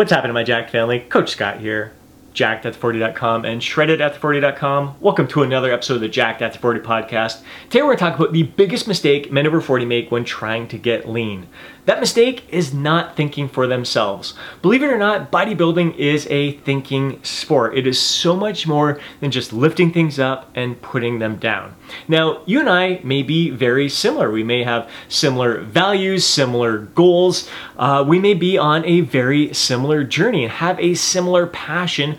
What's 0.00 0.12
happening, 0.12 0.32
my 0.32 0.44
Jacked 0.44 0.70
family? 0.70 1.00
Coach 1.00 1.28
Scott 1.28 1.60
here, 1.60 1.92
jacked 2.32 2.64
at 2.64 2.74
40.com 2.74 3.44
and 3.44 3.62
shredded 3.62 4.00
at 4.00 4.14
40.com. 4.14 4.96
Welcome 5.00 5.26
to 5.28 5.42
another 5.42 5.72
episode 5.72 5.94
of 5.94 6.00
the 6.00 6.08
Jacked 6.08 6.42
at 6.42 6.56
40 6.56 6.80
podcast. 6.80 7.42
Today 7.68 7.82
we're 7.82 7.88
going 7.88 7.98
to 7.98 8.04
talk 8.04 8.18
about 8.18 8.32
the 8.32 8.44
biggest 8.44 8.86
mistake 8.86 9.32
men 9.32 9.46
over 9.46 9.60
40 9.60 9.84
make 9.84 10.10
when 10.10 10.24
trying 10.24 10.68
to 10.68 10.78
get 10.78 11.08
lean. 11.08 11.48
That 11.86 11.98
mistake 11.98 12.44
is 12.50 12.72
not 12.72 13.16
thinking 13.16 13.48
for 13.48 13.66
themselves. 13.66 14.34
Believe 14.62 14.82
it 14.82 14.92
or 14.92 14.98
not, 14.98 15.32
bodybuilding 15.32 15.96
is 15.96 16.26
a 16.30 16.52
thinking 16.58 17.22
sport. 17.24 17.76
It 17.76 17.86
is 17.86 17.98
so 17.98 18.36
much 18.36 18.66
more 18.66 19.00
than 19.20 19.32
just 19.32 19.52
lifting 19.52 19.92
things 19.92 20.18
up 20.20 20.50
and 20.54 20.80
putting 20.80 21.18
them 21.18 21.36
down. 21.36 21.74
Now, 22.06 22.42
you 22.46 22.60
and 22.60 22.68
I 22.68 23.00
may 23.02 23.24
be 23.24 23.50
very 23.50 23.88
similar. 23.88 24.30
We 24.30 24.44
may 24.44 24.62
have 24.62 24.88
similar 25.08 25.62
values, 25.62 26.24
similar 26.24 26.78
goals. 26.78 27.48
Uh, 27.76 28.04
we 28.06 28.20
may 28.20 28.34
be 28.34 28.56
on 28.56 28.84
a 28.84 29.00
very 29.00 29.52
similar 29.52 30.04
journey 30.04 30.44
and 30.44 30.52
have 30.52 30.78
a 30.78 30.94
similar 30.94 31.48
passion 31.48 32.18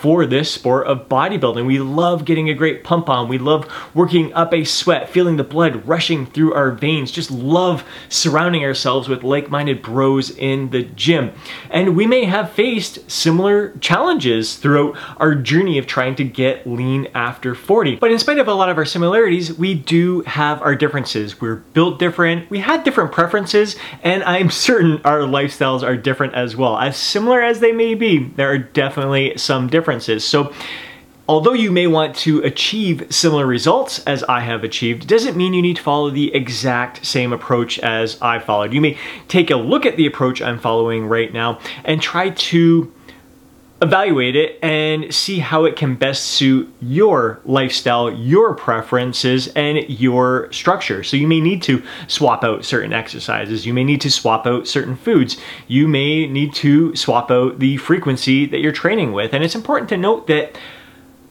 for 0.00 0.26
this 0.26 0.52
sport 0.52 0.86
of 0.86 1.08
bodybuilding. 1.08 1.66
We 1.66 1.80
love 1.80 2.24
getting 2.24 2.48
a 2.48 2.54
great 2.54 2.84
pump 2.84 3.08
on. 3.08 3.28
We 3.28 3.38
love 3.38 3.70
working 3.94 4.32
up 4.32 4.54
a 4.54 4.64
sweat, 4.64 5.08
feeling 5.08 5.36
the 5.36 5.44
blood 5.44 5.86
rushing 5.86 6.26
through 6.26 6.54
our 6.54 6.70
veins. 6.70 7.10
Just 7.10 7.30
love 7.30 7.84
surrounding 8.08 8.64
ourselves 8.64 9.08
with 9.08 9.24
like-minded 9.24 9.82
bros 9.82 10.30
in 10.30 10.70
the 10.70 10.84
gym. 10.84 11.32
And 11.70 11.96
we 11.96 12.06
may 12.06 12.24
have 12.24 12.52
faced 12.52 13.10
similar 13.10 13.76
challenges 13.78 14.56
throughout 14.56 14.96
our 15.16 15.34
journey 15.34 15.78
of 15.78 15.86
trying 15.86 16.14
to 16.16 16.24
get 16.24 16.66
lean 16.66 17.08
after 17.14 17.54
40. 17.54 17.96
But 17.96 18.12
in 18.12 18.18
spite 18.18 18.38
of 18.38 18.46
a 18.48 18.54
lot 18.54 18.68
of 18.68 18.78
our 18.78 18.84
similarities, 18.84 19.52
we 19.52 19.74
do 19.74 20.20
have 20.22 20.62
our 20.62 20.76
differences. 20.76 21.40
We're 21.40 21.56
built 21.56 21.98
different, 21.98 22.48
we 22.50 22.60
had 22.60 22.84
different 22.84 23.12
preferences, 23.12 23.76
and 24.02 24.22
I'm 24.22 24.50
certain 24.68 25.00
our 25.04 25.20
lifestyles 25.20 25.82
are 25.82 25.96
different 25.96 26.34
as 26.34 26.56
well. 26.56 26.78
As 26.78 26.96
similar 26.96 27.42
as 27.42 27.60
they 27.60 27.72
may 27.72 27.94
be, 27.94 28.24
there 28.24 28.50
are 28.50 28.58
definitely 28.58 29.36
some 29.36 29.66
differences 29.66 29.87
differences. 29.88 30.22
So 30.24 30.52
although 31.28 31.54
you 31.54 31.70
may 31.70 31.86
want 31.86 32.14
to 32.16 32.42
achieve 32.42 33.06
similar 33.10 33.46
results 33.46 34.00
as 34.04 34.22
I 34.24 34.40
have 34.40 34.64
achieved, 34.64 35.06
doesn't 35.06 35.36
mean 35.36 35.54
you 35.54 35.62
need 35.62 35.76
to 35.76 35.82
follow 35.82 36.10
the 36.10 36.34
exact 36.34 37.06
same 37.06 37.32
approach 37.32 37.78
as 37.78 38.20
I 38.20 38.38
followed. 38.38 38.74
You 38.74 38.82
may 38.82 38.98
take 39.28 39.50
a 39.50 39.56
look 39.56 39.86
at 39.86 39.96
the 39.96 40.06
approach 40.06 40.42
I'm 40.42 40.58
following 40.58 41.06
right 41.06 41.32
now 41.32 41.58
and 41.84 42.02
try 42.02 42.30
to 42.30 42.92
evaluate 43.80 44.34
it 44.34 44.58
and 44.62 45.14
see 45.14 45.38
how 45.38 45.64
it 45.64 45.76
can 45.76 45.94
best 45.94 46.24
suit 46.24 46.72
your 46.80 47.40
lifestyle, 47.44 48.12
your 48.12 48.54
preferences, 48.54 49.48
and 49.48 49.78
your 49.88 50.50
structure. 50.52 51.04
So 51.04 51.16
you 51.16 51.28
may 51.28 51.40
need 51.40 51.62
to 51.62 51.82
swap 52.08 52.42
out 52.42 52.64
certain 52.64 52.92
exercises. 52.92 53.66
You 53.66 53.72
may 53.72 53.84
need 53.84 54.00
to 54.00 54.10
swap 54.10 54.46
out 54.46 54.66
certain 54.66 54.96
foods. 54.96 55.36
You 55.68 55.86
may 55.86 56.26
need 56.26 56.54
to 56.54 56.94
swap 56.96 57.30
out 57.30 57.60
the 57.60 57.76
frequency 57.76 58.46
that 58.46 58.58
you're 58.58 58.72
training 58.72 59.12
with. 59.12 59.32
And 59.32 59.44
it's 59.44 59.54
important 59.54 59.88
to 59.90 59.96
note 59.96 60.26
that 60.26 60.58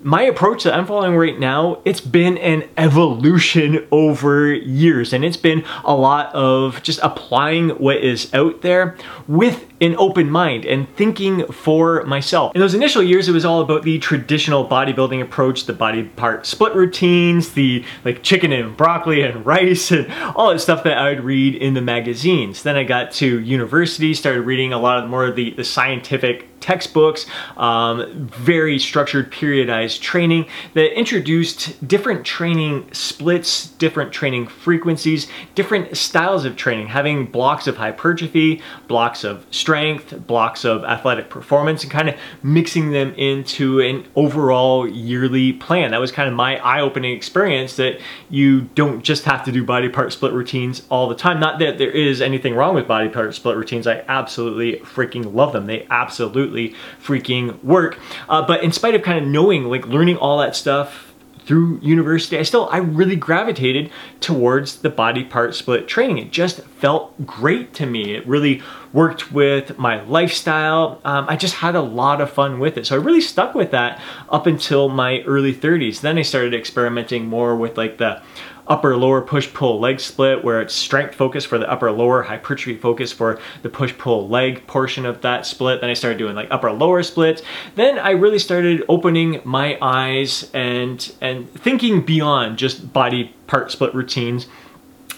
my 0.02 0.22
approach 0.22 0.64
that 0.64 0.74
I'm 0.74 0.86
following 0.86 1.16
right 1.16 1.38
now, 1.40 1.82
it's 1.84 2.02
been 2.02 2.38
an 2.38 2.70
evolution 2.78 3.88
over 3.92 4.54
years 4.54 5.12
and 5.12 5.26
it's 5.26 5.38
been 5.38 5.64
a 5.84 5.96
lot 5.96 6.34
of 6.36 6.82
just 6.84 7.00
applying 7.02 7.70
what 7.70 7.98
is 7.98 8.34
out 8.34 8.62
there 8.62 8.96
with 9.28 9.66
an 9.82 9.96
open 9.98 10.30
mind 10.30 10.66
and 10.66 10.88
thinking 10.96 11.46
for 11.48 12.04
myself. 12.04 12.54
In 12.56 12.62
those 12.62 12.74
initial 12.74 13.04
years, 13.04 13.28
it 13.28 13.32
was 13.32 13.46
all 13.46 13.62
about 13.62 13.84
the 13.84 14.00
traditional 14.00 14.68
bodybuilding 14.68 15.22
approach, 15.22 15.66
the 15.66 15.74
body 15.74 16.04
part 16.04 16.46
split 16.46 16.76
routines, 16.76 17.54
the 17.54 17.84
like 18.06 18.24
chicken 18.24 18.52
and 18.52 18.76
broccoli 18.78 19.22
and 19.22 19.46
rice 19.46 19.92
and 19.92 20.12
all 20.36 20.52
that 20.52 20.60
stuff 20.60 20.84
that 20.84 20.98
I 20.98 21.10
would 21.10 21.24
read 21.24 21.56
in 21.56 21.74
the 21.74 21.82
magazines. 21.82 22.64
Then 22.64 22.76
I 22.76 22.84
got 22.84 23.12
to 23.14 23.40
university, 23.40 24.14
started 24.14 24.42
reading 24.42 24.74
a 24.74 24.80
lot 24.80 25.04
of 25.04 25.10
more 25.10 25.26
of 25.28 25.36
the, 25.36 25.52
the 25.52 25.64
scientific 25.64 26.57
textbooks, 26.60 27.26
um, 27.56 28.28
very 28.28 28.80
structured 28.80 29.32
periodized 29.32 30.02
training 30.02 30.46
that 30.74 30.98
introduced 30.98 31.88
different 31.88 32.26
training 32.26 32.88
splits, 32.92 33.68
different 33.68 34.12
training 34.12 34.48
frequencies, 34.48 35.28
different 35.56 35.96
styles 35.96 36.46
of 36.46 36.56
training, 36.56 36.88
having 36.88 37.26
blocks 37.26 37.68
of 37.68 37.78
hypertrophy, 37.78 38.62
blocks 38.88 39.24
of 39.24 39.46
strength, 39.52 40.26
blocks 40.28 40.66
of 40.66 40.84
athletic 40.84 41.30
performance, 41.30 41.84
and 41.84 41.92
kind 41.92 42.10
of 42.10 42.16
mixing 42.44 42.92
them 42.92 43.14
into 43.16 43.80
an 43.80 44.06
overall 44.16 44.88
yearly 44.88 45.54
plan. 45.54 45.92
That 45.92 46.00
was 46.00 46.12
kind 46.12 46.28
of 46.28 46.36
my 46.36 46.58
eye-opening 46.58 47.16
experience 47.16 47.76
that 47.76 48.00
you 48.30 48.62
don't 48.76 49.04
just 49.04 49.26
have 49.26 49.44
to 49.46 49.52
do 49.52 49.64
body 49.64 49.90
part 49.90 50.12
split 50.12 50.34
routines 50.34 50.84
all 50.90 51.08
the 51.08 51.16
time. 51.16 51.40
Not 51.40 51.60
that 51.60 51.78
there 51.78 51.92
is 51.92 52.22
anything 52.22 52.56
wrong 52.56 52.76
with 52.76 52.88
body 52.88 53.10
part 53.10 53.34
split 53.36 53.58
routines. 53.58 53.88
I 53.88 54.04
absolutely 54.08 54.78
freaking 54.80 55.34
love 55.34 55.54
them. 55.54 55.66
They 55.68 55.86
absolutely 55.90 56.47
absolutely 56.48 56.76
freaking 57.02 57.64
work. 57.64 58.00
Uh, 58.30 58.46
but 58.46 58.64
in 58.64 58.72
spite 58.72 58.96
of 58.96 59.04
kind 59.04 59.18
of 59.24 59.30
knowing, 59.30 59.66
like 59.66 59.88
learning 59.88 60.18
all 60.18 60.40
that 60.40 60.56
stuff 60.56 61.14
through 61.42 61.80
university, 61.82 62.38
I 62.38 62.44
still, 62.44 62.68
I 62.72 62.78
really 62.78 63.16
gravitated 63.16 63.90
towards 64.20 64.80
the 64.80 64.90
body 64.90 65.24
part 65.24 65.56
split 65.56 65.88
training. 65.88 66.18
It 66.18 66.32
just 66.32 66.62
felt 66.62 67.26
great 67.26 67.74
to 67.76 67.86
me. 67.86 68.16
It 68.16 68.28
really 68.28 68.62
worked 68.92 69.32
with 69.32 69.78
my 69.78 70.02
lifestyle. 70.04 71.00
Um, 71.06 71.26
I 71.30 71.38
just 71.38 71.56
had 71.56 71.76
a 71.76 71.82
lot 71.82 72.20
of 72.20 72.30
fun 72.30 72.60
with 72.60 72.78
it. 72.78 72.86
So 72.86 72.96
I 72.96 73.00
really 73.00 73.22
stuck 73.22 73.56
with 73.56 73.72
that 73.72 74.02
up 74.30 74.46
until 74.46 74.90
my 74.90 75.22
early 75.22 75.54
30s. 75.54 76.02
Then 76.02 76.18
I 76.18 76.22
started 76.24 76.54
experimenting 76.54 77.28
more 77.28 77.56
with 77.56 77.78
like 77.78 77.98
the 77.98 78.22
upper 78.70 78.96
lower 78.96 79.22
push 79.22 79.52
pull 79.54 79.80
leg 79.80 80.00
split 80.00 80.44
where 80.44 80.62
it's 80.62 80.74
strength 80.74 81.16
focus 81.16 81.46
for 81.46 81.58
the 81.58 81.70
upper 81.70 81.92
lower 81.92 82.24
hypertrophy 82.24 82.78
focus 82.78 83.12
for 83.12 83.40
the 83.62 83.70
push 83.70 83.98
pull 83.98 84.28
leg 84.28 84.66
portion 84.68 85.06
of 85.06 85.22
that 85.22 85.46
split. 85.46 85.82
Then 85.82 85.90
I 85.90 85.94
started 85.94 86.18
doing 86.18 86.36
like 86.36 86.50
upper 86.52 86.72
lower 86.72 87.04
splits. 87.04 87.42
Then 87.76 87.98
I 87.98 88.12
really 88.12 88.40
started 88.40 88.84
opening 88.90 89.42
my 89.44 89.78
eyes 89.82 90.50
and 90.54 91.14
and 91.22 91.50
thinking 91.52 92.06
beyond 92.06 92.58
just 92.58 92.94
body 92.94 93.34
part 93.48 93.72
split 93.72 93.94
routines 93.94 94.48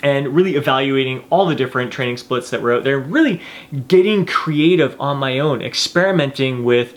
and 0.02 0.30
really 0.30 0.56
evaluating 0.56 1.24
all 1.30 1.46
the 1.46 1.56
different 1.56 1.92
training 1.92 2.18
splits 2.18 2.50
that 2.52 2.62
were 2.62 2.74
out 2.74 2.84
there, 2.84 3.00
really 3.00 3.42
getting 3.88 4.26
creative 4.26 4.96
on 5.00 5.18
my 5.18 5.40
own, 5.40 5.62
experimenting 5.62 6.64
with 6.64 6.96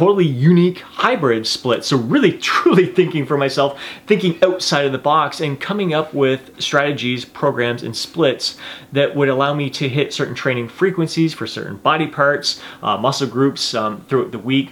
totally 0.00 0.24
unique 0.24 0.78
hybrid 0.80 1.46
split. 1.46 1.84
So 1.84 1.98
really 1.98 2.32
truly 2.38 2.86
thinking 2.86 3.26
for 3.26 3.36
myself, 3.36 3.78
thinking 4.06 4.38
outside 4.42 4.86
of 4.86 4.92
the 4.92 4.98
box 4.98 5.42
and 5.42 5.60
coming 5.60 5.92
up 5.92 6.14
with 6.14 6.58
strategies, 6.58 7.26
programs, 7.26 7.82
and 7.82 7.94
splits 7.94 8.56
that 8.92 9.14
would 9.14 9.28
allow 9.28 9.52
me 9.52 9.68
to 9.68 9.90
hit 9.90 10.14
certain 10.14 10.34
training 10.34 10.70
frequencies 10.70 11.34
for 11.34 11.46
certain 11.46 11.76
body 11.76 12.06
parts, 12.06 12.62
uh, 12.82 12.96
muscle 12.96 13.26
groups 13.26 13.74
um, 13.74 14.02
throughout 14.08 14.32
the 14.32 14.38
week 14.38 14.70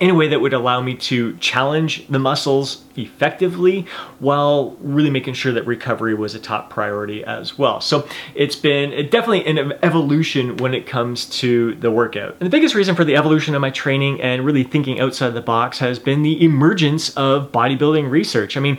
in 0.00 0.10
a 0.10 0.14
way 0.14 0.28
that 0.28 0.40
would 0.40 0.52
allow 0.52 0.80
me 0.80 0.94
to 0.94 1.36
challenge 1.38 2.06
the 2.08 2.18
muscles 2.18 2.84
effectively 2.96 3.86
while 4.18 4.76
really 4.80 5.10
making 5.10 5.34
sure 5.34 5.52
that 5.52 5.66
recovery 5.66 6.14
was 6.14 6.34
a 6.34 6.38
top 6.38 6.70
priority 6.70 7.24
as 7.24 7.58
well. 7.58 7.80
So 7.80 8.08
it's 8.34 8.56
been 8.56 8.90
definitely 9.10 9.46
an 9.46 9.72
evolution 9.82 10.56
when 10.58 10.74
it 10.74 10.86
comes 10.86 11.26
to 11.40 11.74
the 11.76 11.90
workout. 11.90 12.36
And 12.40 12.46
the 12.46 12.50
biggest 12.50 12.74
reason 12.74 12.94
for 12.94 13.04
the 13.04 13.16
evolution 13.16 13.54
of 13.54 13.60
my 13.60 13.70
training 13.70 14.20
and 14.20 14.44
really 14.44 14.64
thinking 14.64 15.00
outside 15.00 15.30
the 15.30 15.40
box 15.40 15.78
has 15.78 15.98
been 15.98 16.22
the 16.22 16.44
emergence 16.44 17.10
of 17.16 17.52
bodybuilding 17.52 18.10
research. 18.10 18.56
I 18.56 18.60
mean, 18.60 18.78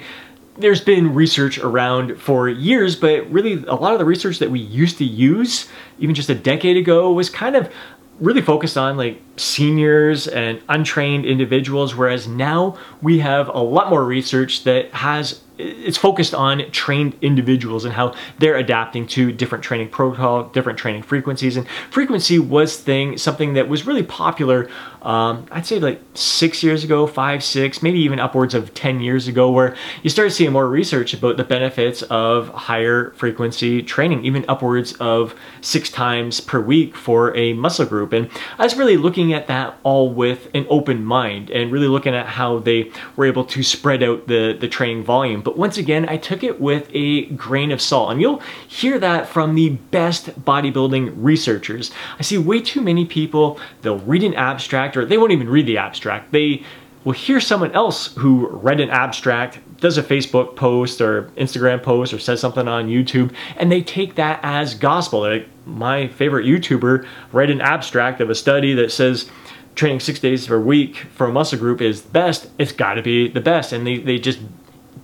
there's 0.57 0.81
been 0.81 1.13
research 1.13 1.59
around 1.59 2.19
for 2.19 2.49
years, 2.49 2.95
but 2.95 3.29
really 3.31 3.63
a 3.65 3.75
lot 3.75 3.93
of 3.93 3.99
the 3.99 4.05
research 4.05 4.39
that 4.39 4.49
we 4.49 4.59
used 4.59 4.97
to 4.97 5.05
use 5.05 5.69
even 5.99 6.15
just 6.15 6.29
a 6.29 6.35
decade 6.35 6.77
ago 6.77 7.11
was 7.11 7.29
kind 7.29 7.55
of 7.55 7.71
really 8.19 8.41
focused 8.41 8.77
on 8.77 8.97
like 8.97 9.21
seniors 9.37 10.27
and 10.27 10.61
untrained 10.69 11.25
individuals, 11.25 11.95
whereas 11.95 12.27
now 12.27 12.77
we 13.01 13.19
have 13.19 13.49
a 13.49 13.59
lot 13.59 13.89
more 13.89 14.03
research 14.03 14.63
that 14.63 14.91
has 14.93 15.41
it's 15.57 15.97
focused 15.97 16.33
on 16.33 16.69
trained 16.71 17.15
individuals 17.21 17.85
and 17.85 17.93
how 17.93 18.13
they're 18.37 18.57
adapting 18.57 19.07
to 19.07 19.31
different 19.31 19.63
training 19.63 19.89
protocol, 19.89 20.45
different 20.49 20.77
training 20.77 21.03
frequencies. 21.03 21.57
And 21.57 21.67
frequency 21.89 22.39
was 22.39 22.77
thing 22.77 23.17
something 23.17 23.53
that 23.53 23.67
was 23.67 23.85
really 23.85 24.03
popular, 24.03 24.69
um, 25.01 25.45
I'd 25.51 25.65
say 25.65 25.79
like 25.79 26.01
six 26.13 26.63
years 26.63 26.83
ago, 26.83 27.07
five, 27.07 27.43
six, 27.43 27.81
maybe 27.81 27.99
even 27.99 28.19
upwards 28.19 28.53
of 28.53 28.73
10 28.73 28.99
years 28.99 29.27
ago, 29.27 29.49
where 29.49 29.75
you 30.03 30.09
started 30.09 30.31
seeing 30.31 30.51
more 30.51 30.67
research 30.67 31.13
about 31.13 31.37
the 31.37 31.43
benefits 31.43 32.01
of 32.03 32.49
higher 32.49 33.11
frequency 33.11 33.81
training, 33.81 34.25
even 34.25 34.45
upwards 34.47 34.93
of 34.93 35.33
six 35.61 35.89
times 35.89 36.39
per 36.39 36.59
week 36.59 36.95
for 36.95 37.35
a 37.35 37.53
muscle 37.53 37.85
group. 37.85 38.13
And 38.13 38.29
I 38.59 38.63
was 38.63 38.75
really 38.75 38.97
looking 38.97 39.33
at 39.33 39.47
that 39.47 39.77
all 39.83 40.11
with 40.11 40.49
an 40.53 40.67
open 40.69 41.03
mind 41.03 41.49
and 41.49 41.71
really 41.71 41.87
looking 41.87 42.13
at 42.13 42.25
how 42.27 42.59
they 42.59 42.91
were 43.15 43.25
able 43.25 43.45
to 43.45 43.63
spread 43.63 44.03
out 44.03 44.27
the, 44.27 44.55
the 44.59 44.67
training 44.67 45.03
volume 45.03 45.41
but 45.47 45.57
once 45.57 45.77
again, 45.77 46.09
I 46.09 46.17
took 46.17 46.43
it 46.43 46.59
with 46.59 46.89
a 46.93 47.27
grain 47.27 47.71
of 47.71 47.79
salt. 47.79 48.11
And 48.11 48.19
you'll 48.19 48.41
hear 48.67 48.99
that 48.99 49.29
from 49.29 49.55
the 49.55 49.69
best 49.69 50.43
bodybuilding 50.43 51.13
researchers. 51.15 51.89
I 52.19 52.23
see 52.23 52.37
way 52.37 52.59
too 52.59 52.81
many 52.81 53.05
people, 53.05 53.57
they'll 53.81 53.99
read 53.99 54.25
an 54.25 54.33
abstract, 54.33 54.97
or 54.97 55.05
they 55.05 55.17
won't 55.17 55.31
even 55.31 55.47
read 55.47 55.65
the 55.65 55.77
abstract. 55.77 56.33
They 56.33 56.65
well, 57.05 57.13
here's 57.13 57.47
someone 57.47 57.71
else 57.71 58.13
who 58.15 58.47
read 58.47 58.81
an 58.81 58.89
abstract, 58.89 59.59
does 59.79 59.97
a 59.97 60.03
Facebook 60.03 60.57
post 60.57 60.99
or 60.99 61.31
Instagram 61.37 61.81
post 61.81 62.11
or 62.11 62.19
says 62.19 62.41
something 62.41 62.67
on 62.67 62.89
YouTube, 62.89 63.33
and 63.55 63.71
they 63.71 63.81
take 63.81 64.15
that 64.15 64.41
as 64.43 64.75
gospel. 64.75 65.21
Like, 65.21 65.47
my 65.65 66.09
favorite 66.09 66.45
YouTuber 66.45 67.07
read 67.31 67.49
an 67.49 67.61
abstract 67.61 68.19
of 68.19 68.29
a 68.29 68.35
study 68.35 68.73
that 68.73 68.91
says 68.91 69.29
training 69.75 70.01
six 70.01 70.19
days 70.19 70.45
per 70.45 70.59
week 70.59 70.97
for 71.15 71.27
a 71.27 71.31
muscle 71.31 71.57
group 71.57 71.79
is 71.79 72.01
best. 72.01 72.49
It's 72.57 72.73
got 72.73 72.95
to 72.95 73.01
be 73.01 73.29
the 73.29 73.39
best. 73.39 73.71
And 73.71 73.87
they, 73.87 73.99
they 73.99 74.19
just 74.19 74.39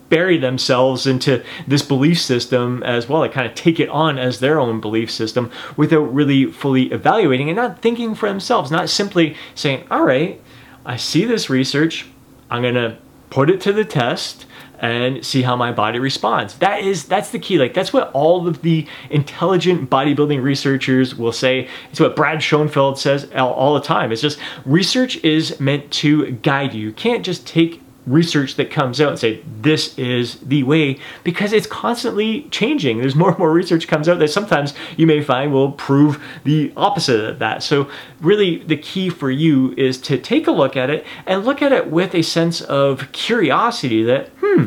bury 0.10 0.38
themselves 0.38 1.08
into 1.08 1.44
this 1.68 1.82
belief 1.82 2.20
system 2.20 2.84
as 2.84 3.10
well. 3.10 3.22
They 3.22 3.30
kind 3.30 3.48
of 3.48 3.56
take 3.56 3.80
it 3.80 3.90
on 3.90 4.18
as 4.18 4.40
their 4.40 4.60
own 4.60 4.80
belief 4.80 5.10
system 5.12 5.52
without 5.76 6.14
really 6.14 6.46
fully 6.46 6.92
evaluating 6.92 7.50
and 7.50 7.56
not 7.56 7.82
thinking 7.82 8.16
for 8.16 8.30
themselves, 8.30 8.72
not 8.72 8.90
simply 8.90 9.36
saying, 9.56 9.86
all 9.90 10.06
right, 10.06 10.40
I 10.86 10.98
see 10.98 11.26
this 11.26 11.50
research, 11.50 12.06
I'm 12.50 12.62
going 12.62 12.76
to 12.76 12.98
put 13.30 13.50
it 13.50 13.62
to 13.62 13.74
the 13.74 13.86
test 13.86 14.46
and 14.80 15.26
see 15.26 15.44
how 15.44 15.56
my 15.56 15.72
body 15.72 15.98
responds. 15.98 16.58
That 16.58 16.82
is 16.82 17.06
that's 17.06 17.30
the 17.30 17.40
key. 17.40 17.58
Like 17.58 17.74
that's 17.74 17.94
what 17.94 18.12
all 18.12 18.48
of 18.48 18.62
the 18.64 18.86
intelligent 19.10 19.90
bodybuilding 19.90 20.44
researchers 20.44 21.16
will 21.16 21.32
say. 21.32 21.70
It's 21.90 22.02
what 22.02 22.18
Brad 22.18 22.44
Schoenfeld 22.44 23.00
says 23.00 23.32
all, 23.34 23.54
all 23.54 23.74
the 23.76 23.82
time. 23.82 24.12
It's 24.12 24.22
just 24.22 24.40
research 24.66 25.24
is 25.24 25.58
meant 25.60 25.90
to 25.92 26.32
guide 26.32 26.74
you. 26.74 26.88
You 26.88 26.94
can't 26.94 27.24
just 27.24 27.48
take 27.48 27.82
research 28.06 28.56
that 28.56 28.70
comes 28.70 29.00
out 29.00 29.10
and 29.10 29.20
say 29.20 29.42
this 29.62 29.98
is 29.98 30.40
the 30.40 30.64
way 30.64 31.00
because 31.24 31.54
it's 31.54 31.68
constantly 31.68 32.44
changing 32.52 33.00
there's 33.00 33.16
more 33.16 33.30
and 33.30 33.40
more 33.40 33.52
research 33.52 33.88
comes 33.88 34.10
out 34.10 34.20
that 34.20 34.30
sometimes 34.30 34.74
you 34.98 35.08
may 35.08 35.22
find 35.22 35.54
will 35.54 35.72
prove 35.72 36.22
the 36.44 36.72
opposite 36.76 37.24
of 37.24 37.40
that 37.40 37.64
so 37.64 37.90
really 38.20 38.58
the 38.64 38.78
key 38.78 39.10
for 39.10 39.32
you 39.32 39.74
is 39.78 40.00
to 40.00 40.18
take 40.18 40.48
a 40.48 40.52
look 40.52 40.76
at 40.76 40.90
it 40.90 41.06
and 41.26 41.46
look 41.46 41.62
at 41.62 41.72
it 41.72 41.90
with 41.90 42.14
a 42.14 42.22
sense 42.22 42.62
of 42.62 43.12
curiosity 43.12 44.04
that 44.04 44.30
hmm 44.42 44.66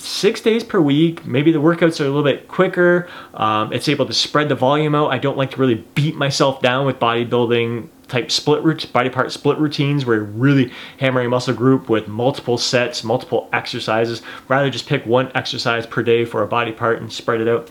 six 0.00 0.40
days 0.40 0.64
per 0.64 0.80
week. 0.80 1.26
Maybe 1.26 1.52
the 1.52 1.60
workouts 1.60 2.00
are 2.00 2.04
a 2.04 2.08
little 2.08 2.24
bit 2.24 2.48
quicker. 2.48 3.08
Um, 3.34 3.72
it's 3.72 3.88
able 3.88 4.06
to 4.06 4.12
spread 4.12 4.48
the 4.48 4.54
volume 4.54 4.94
out. 4.94 5.12
I 5.12 5.18
don't 5.18 5.36
like 5.36 5.52
to 5.52 5.56
really 5.58 5.86
beat 5.94 6.16
myself 6.16 6.62
down 6.62 6.86
with 6.86 6.98
bodybuilding 6.98 7.88
type 8.10 8.30
split 8.30 8.62
root, 8.62 8.92
body 8.92 9.08
part 9.08 9.32
split 9.32 9.58
routines 9.58 10.04
where 10.04 10.16
you're 10.16 10.24
really 10.24 10.72
hammering 10.98 11.26
a 11.26 11.30
muscle 11.30 11.54
group 11.54 11.88
with 11.88 12.08
multiple 12.08 12.58
sets, 12.58 13.02
multiple 13.02 13.48
exercises. 13.52 14.20
Rather 14.48 14.68
just 14.68 14.86
pick 14.86 15.06
one 15.06 15.30
exercise 15.34 15.86
per 15.86 16.02
day 16.02 16.24
for 16.24 16.42
a 16.42 16.46
body 16.46 16.72
part 16.72 17.00
and 17.00 17.12
spread 17.12 17.40
it 17.40 17.48
out 17.48 17.70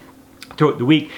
throughout 0.57 0.77
the 0.77 0.85
week. 0.85 1.11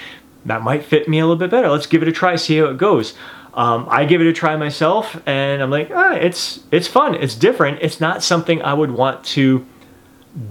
That 0.44 0.62
might 0.62 0.84
fit 0.84 1.08
me 1.08 1.20
a 1.20 1.22
little 1.24 1.36
bit 1.36 1.50
better. 1.50 1.68
Let's 1.68 1.86
give 1.86 2.02
it 2.02 2.08
a 2.08 2.12
try, 2.12 2.36
see 2.36 2.58
how 2.58 2.66
it 2.66 2.78
goes. 2.78 3.14
Um, 3.54 3.86
I 3.90 4.06
give 4.06 4.20
it 4.20 4.26
a 4.26 4.32
try 4.32 4.56
myself, 4.56 5.20
and 5.26 5.62
I'm 5.62 5.70
like, 5.70 5.90
ah, 5.92 6.14
it's 6.14 6.60
it's 6.70 6.88
fun, 6.88 7.14
it's 7.14 7.34
different. 7.34 7.78
It's 7.82 8.00
not 8.00 8.22
something 8.22 8.62
I 8.62 8.72
would 8.72 8.90
want 8.90 9.24
to 9.24 9.66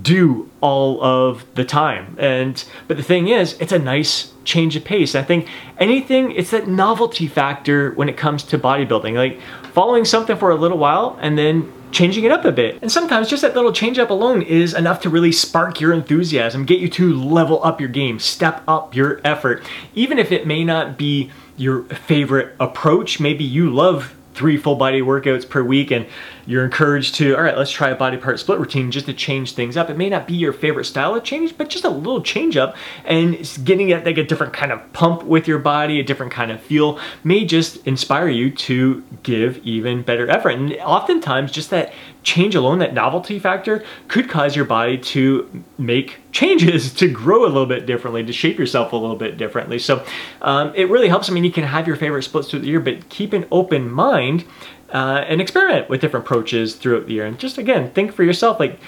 do 0.03 0.49
all 0.61 1.03
of 1.03 1.43
the 1.55 1.65
time. 1.65 2.15
And 2.19 2.63
but 2.87 2.97
the 2.97 3.03
thing 3.03 3.27
is, 3.27 3.59
it's 3.59 3.71
a 3.71 3.79
nice 3.79 4.30
change 4.43 4.75
of 4.75 4.83
pace. 4.83 5.15
I 5.15 5.23
think 5.23 5.47
anything, 5.77 6.31
it's 6.31 6.51
that 6.51 6.67
novelty 6.67 7.27
factor 7.27 7.91
when 7.91 8.09
it 8.09 8.17
comes 8.17 8.43
to 8.43 8.57
bodybuilding. 8.57 9.15
Like 9.15 9.39
following 9.73 10.05
something 10.05 10.37
for 10.37 10.51
a 10.51 10.55
little 10.55 10.77
while 10.77 11.17
and 11.21 11.37
then 11.37 11.71
changing 11.91 12.23
it 12.23 12.31
up 12.31 12.45
a 12.45 12.51
bit. 12.51 12.79
And 12.81 12.91
sometimes 12.91 13.29
just 13.29 13.41
that 13.41 13.55
little 13.55 13.73
change 13.73 13.99
up 13.99 14.09
alone 14.09 14.41
is 14.41 14.73
enough 14.73 15.01
to 15.01 15.09
really 15.09 15.31
spark 15.31 15.81
your 15.81 15.93
enthusiasm, 15.93 16.65
get 16.65 16.79
you 16.79 16.89
to 16.89 17.13
level 17.13 17.63
up 17.63 17.79
your 17.79 17.89
game, 17.89 18.19
step 18.19 18.63
up 18.67 18.95
your 18.95 19.19
effort. 19.23 19.63
Even 19.93 20.17
if 20.17 20.31
it 20.31 20.47
may 20.47 20.63
not 20.63 20.97
be 20.97 21.31
your 21.57 21.83
favorite 21.83 22.55
approach, 22.59 23.19
maybe 23.19 23.43
you 23.43 23.69
love 23.69 24.15
three 24.33 24.57
full 24.57 24.75
body 24.75 25.01
workouts 25.01 25.47
per 25.47 25.63
week 25.63 25.91
and 25.91 26.05
you're 26.45 26.63
encouraged 26.65 27.15
to, 27.15 27.35
all 27.35 27.43
right, 27.43 27.57
let's 27.57 27.71
try 27.71 27.89
a 27.89 27.95
body 27.95 28.17
part 28.17 28.39
split 28.39 28.59
routine 28.59 28.91
just 28.91 29.05
to 29.05 29.13
change 29.13 29.53
things 29.53 29.77
up. 29.77 29.89
It 29.89 29.97
may 29.97 30.09
not 30.09 30.27
be 30.27 30.33
your 30.33 30.53
favorite 30.53 30.85
style 30.85 31.15
of 31.15 31.23
change, 31.23 31.57
but 31.57 31.69
just 31.69 31.83
a 31.83 31.89
little 31.89 32.21
change 32.21 32.57
up 32.57 32.75
and 33.05 33.37
getting 33.63 33.89
like 33.89 34.17
a 34.17 34.23
different 34.23 34.53
kind 34.53 34.71
of 34.71 34.93
pump 34.93 35.23
with 35.23 35.47
your 35.47 35.59
body, 35.59 35.99
a 35.99 36.03
different 36.03 36.31
kind 36.31 36.51
of 36.51 36.61
feel 36.61 36.99
may 37.23 37.45
just 37.45 37.85
inspire 37.87 38.27
you 38.27 38.51
to 38.51 39.03
give 39.23 39.57
even 39.59 40.01
better 40.01 40.29
effort. 40.29 40.49
And 40.49 40.73
oftentimes 40.77 41.51
just 41.51 41.69
that 41.69 41.93
change 42.23 42.55
alone, 42.55 42.79
that 42.79 42.93
novelty 42.93 43.39
factor 43.39 43.83
could 44.07 44.29
cause 44.29 44.55
your 44.55 44.65
body 44.65 44.97
to 44.97 45.63
make 45.77 46.19
changes, 46.31 46.93
to 46.93 47.09
grow 47.09 47.45
a 47.45 47.47
little 47.47 47.65
bit 47.65 47.85
differently, 47.85 48.23
to 48.23 48.33
shape 48.33 48.59
yourself 48.59 48.93
a 48.93 48.95
little 48.95 49.15
bit 49.15 49.37
differently. 49.37 49.79
So 49.79 50.05
um, 50.41 50.73
it 50.75 50.89
really 50.89 51.07
helps. 51.07 51.29
I 51.29 51.33
mean, 51.33 51.43
you 51.43 51.51
can 51.51 51.63
have 51.63 51.87
your 51.87 51.95
favorite 51.95 52.23
splits 52.23 52.49
through 52.49 52.59
the 52.59 52.67
year, 52.67 52.79
but 52.79 53.09
keep 53.09 53.33
an 53.33 53.45
open 53.51 53.91
mind 53.91 54.45
uh, 54.91 55.23
and 55.27 55.41
experiment 55.41 55.89
with 55.89 56.01
different 56.01 56.25
approaches 56.25 56.75
throughout 56.75 57.07
the 57.07 57.13
year. 57.13 57.25
And 57.25 57.39
just 57.39 57.57
again, 57.57 57.91
think 57.91 58.13
for 58.13 58.23
yourself, 58.23 58.59
like 58.59 58.79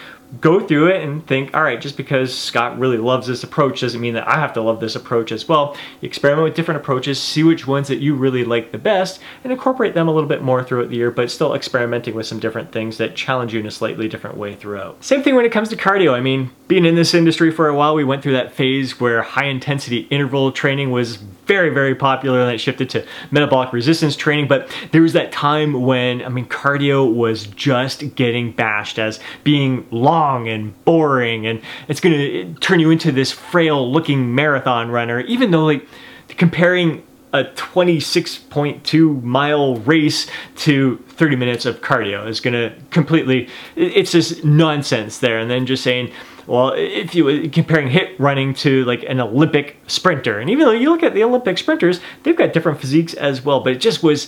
go 0.41 0.65
through 0.65 0.87
it 0.87 1.03
and 1.03 1.25
think, 1.27 1.53
all 1.53 1.63
right, 1.63 1.79
just 1.79 1.97
because 1.97 2.37
Scott 2.37 2.79
really 2.79 2.97
loves 2.97 3.27
this 3.27 3.43
approach 3.43 3.81
doesn't 3.81 4.01
mean 4.01 4.13
that 4.15 4.27
I 4.27 4.39
have 4.39 4.53
to 4.53 4.61
love 4.61 4.79
this 4.79 4.95
approach 4.95 5.31
as 5.31 5.47
well. 5.47 5.75
You 6.01 6.07
experiment 6.07 6.45
with 6.45 6.55
different 6.55 6.81
approaches, 6.81 7.21
see 7.21 7.43
which 7.43 7.67
ones 7.67 7.87
that 7.87 7.97
you 7.97 8.15
really 8.15 8.43
like 8.43 8.71
the 8.71 8.77
best, 8.77 9.19
and 9.43 9.51
incorporate 9.51 9.93
them 9.93 10.07
a 10.07 10.11
little 10.11 10.29
bit 10.29 10.41
more 10.41 10.63
throughout 10.63 10.89
the 10.89 10.95
year, 10.95 11.11
but 11.11 11.29
still 11.29 11.53
experimenting 11.53 12.15
with 12.15 12.25
some 12.25 12.39
different 12.39 12.71
things 12.71 12.97
that 12.97 13.15
challenge 13.15 13.53
you 13.53 13.59
in 13.59 13.65
a 13.65 13.71
slightly 13.71 14.07
different 14.07 14.37
way 14.37 14.55
throughout. 14.55 15.03
Same 15.03 15.21
thing 15.21 15.35
when 15.35 15.45
it 15.45 15.51
comes 15.51 15.69
to 15.69 15.75
cardio. 15.75 16.13
I 16.13 16.21
mean, 16.21 16.51
being 16.67 16.85
in 16.85 16.95
this 16.95 17.13
industry 17.13 17.51
for 17.51 17.67
a 17.67 17.75
while, 17.75 17.93
we 17.93 18.03
went 18.03 18.23
through 18.23 18.33
that 18.33 18.53
phase 18.53 18.99
where 18.99 19.21
high 19.21 19.45
intensity 19.45 20.07
interval 20.09 20.51
training 20.51 20.91
was 20.91 21.17
very, 21.17 21.69
very 21.69 21.93
popular 21.93 22.39
and 22.39 22.51
it 22.51 22.57
shifted 22.57 22.89
to 22.91 23.05
metabolic 23.31 23.73
resistance 23.73 24.15
training. 24.15 24.47
But 24.47 24.75
there 24.91 25.01
was 25.01 25.13
that 25.13 25.31
time 25.31 25.83
when, 25.83 26.23
I 26.23 26.29
mean, 26.29 26.45
cardio 26.45 27.11
was 27.13 27.47
just 27.47 28.15
getting 28.15 28.53
bashed 28.53 28.97
as 28.97 29.19
being 29.43 29.85
long 29.91 30.22
long 30.23 30.47
and 30.47 30.73
boring 30.85 31.45
and 31.45 31.61
it's 31.87 31.99
going 31.99 32.15
to 32.15 32.53
turn 32.59 32.79
you 32.79 32.89
into 32.91 33.11
this 33.11 33.31
frail 33.31 33.91
looking 33.91 34.33
marathon 34.33 34.89
runner 34.89 35.19
even 35.21 35.51
though 35.51 35.65
like 35.65 35.85
comparing 36.29 37.03
a 37.33 37.43
26.2 37.43 39.23
mile 39.23 39.77
race 39.77 40.27
to 40.55 40.97
30 41.09 41.35
minutes 41.35 41.65
of 41.65 41.81
cardio 41.81 42.27
is 42.27 42.39
going 42.39 42.53
to 42.53 42.73
completely 42.91 43.49
it's 43.75 44.11
just 44.11 44.45
nonsense 44.45 45.17
there. 45.17 45.39
And 45.39 45.49
then 45.49 45.65
just 45.65 45.83
saying 45.83 46.11
well 46.45 46.73
if 46.75 47.15
you 47.15 47.25
were 47.25 47.47
comparing 47.49 47.89
HIIT 47.89 48.19
running 48.19 48.53
to 48.53 48.85
like 48.85 49.03
an 49.03 49.19
olympic 49.19 49.77
sprinter 49.87 50.39
and 50.39 50.49
even 50.49 50.65
though 50.65 50.73
you 50.73 50.89
look 50.89 51.01
at 51.01 51.13
the 51.13 51.23
olympic 51.23 51.57
sprinters 51.57 52.01
they've 52.23 52.35
got 52.35 52.53
different 52.53 52.79
physiques 52.79 53.13
as 53.13 53.43
well 53.43 53.61
but 53.61 53.73
it 53.73 53.79
just 53.79 54.03
was 54.03 54.27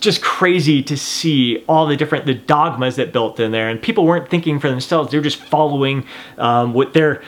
just 0.00 0.22
crazy 0.22 0.82
to 0.82 0.96
see 0.96 1.64
all 1.68 1.86
the 1.86 1.96
different 1.96 2.26
the 2.26 2.34
dogmas 2.34 2.96
that 2.96 3.12
built 3.12 3.40
in 3.40 3.52
there. 3.52 3.68
And 3.68 3.80
people 3.80 4.04
weren't 4.04 4.30
thinking 4.30 4.60
for 4.60 4.68
themselves. 4.68 5.10
They 5.10 5.18
were 5.18 5.24
just 5.24 5.42
following 5.42 6.06
um, 6.36 6.72
what 6.72 6.94
their 6.94 7.22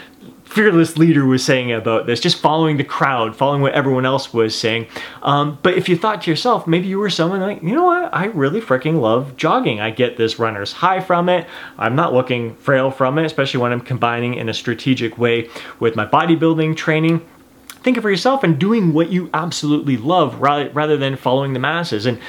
fearless 0.51 0.99
leader 0.99 1.25
was 1.25 1.45
saying 1.45 1.71
about 1.71 2.07
this 2.07 2.19
just 2.19 2.37
following 2.37 2.77
the 2.77 2.83
crowd 2.83 3.37
following 3.37 3.63
what 3.63 3.73
everyone 3.73 4.05
else 4.05 4.35
was 4.35 4.59
saying. 4.59 4.85
Um, 5.23 5.59
but 5.63 5.75
if 5.75 5.89
you 5.89 5.97
thought 5.97 6.23
to 6.23 6.31
yourself 6.31 6.67
maybe 6.67 6.89
you 6.89 6.99
were 6.99 7.09
someone 7.09 7.41
like 7.41 7.63
you 7.63 7.73
know 7.73 7.85
what? 7.85 8.13
I 8.13 8.25
really 8.27 8.61
freaking 8.61 9.01
love 9.01 9.37
jogging. 9.37 9.81
I 9.81 9.91
get 9.91 10.17
this 10.17 10.41
runner's 10.41 10.73
high 10.73 11.01
from 11.01 11.29
it. 11.29 11.47
I'm 11.79 11.95
not 11.95 12.13
looking 12.13 12.57
frail 12.57 12.91
from 12.91 13.17
it 13.19 13.25
especially 13.25 13.61
when 13.61 13.73
i'm 13.73 13.81
combining 13.81 14.35
in 14.35 14.49
a 14.49 14.55
strategic 14.55 15.17
way 15.17 15.49
with 15.79 15.95
my 15.95 16.05
bodybuilding 16.05 16.77
training. 16.77 17.25
Think 17.83 17.97
of 17.97 18.03
for 18.03 18.11
yourself 18.11 18.43
and 18.43 18.59
doing 18.59 18.93
what 18.93 19.11
you 19.11 19.31
absolutely 19.33 19.97
love 19.97 20.41
rather 20.41 20.97
than 20.99 21.17
following 21.17 21.55
the 21.55 21.59
masses. 21.61 22.05
And 22.05 22.21